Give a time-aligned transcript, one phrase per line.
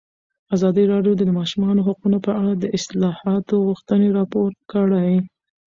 [0.55, 5.11] ازادي راډیو د د ماشومانو حقونه په اړه د اصلاحاتو غوښتنې راپور کړې.